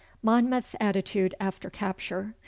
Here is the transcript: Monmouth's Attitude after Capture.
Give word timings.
Monmouth's 0.23 0.75
Attitude 0.79 1.35
after 1.39 1.69
Capture. 1.69 2.33